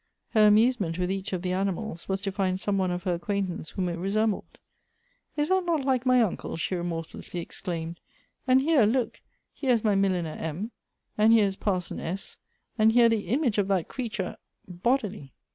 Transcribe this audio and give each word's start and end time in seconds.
Her 0.29 0.47
amusement 0.47 0.97
with 0.97 1.11
each 1.11 1.31
of 1.31 1.43
the 1.43 1.51
animals, 1.53 2.09
was 2.09 2.21
to 2.21 2.31
find 2.31 2.59
some 2.59 2.79
one 2.79 2.89
of 2.89 3.03
her 3.03 3.13
acquaintance 3.13 3.69
whom 3.69 3.87
it 3.87 3.99
resembled." 3.99 4.57
Is 5.37 5.49
that 5.49 5.63
not 5.63 5.85
like 5.85 6.07
my 6.07 6.23
uncle?" 6.23 6.57
she 6.57 6.73
remorselessly 6.73 7.39
exclaimed;" 7.39 7.99
and 8.47 8.61
here, 8.61 8.85
look, 8.87 9.21
here 9.53 9.73
is 9.73 9.83
my 9.83 9.93
milliner 9.93 10.31
M., 10.39 10.71
and 11.19 11.31
here 11.33 11.45
is 11.45 11.55
Par 11.55 11.81
son 11.81 11.99
S., 11.99 12.37
and 12.79 12.93
here 12.93 13.09
the 13.09 13.27
image 13.27 13.59
of 13.59 13.67
that 13.67 13.89
creature 13.89 14.37
bodily 14.67 15.33